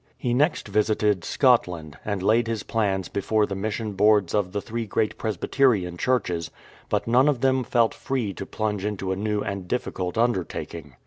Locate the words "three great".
4.59-5.15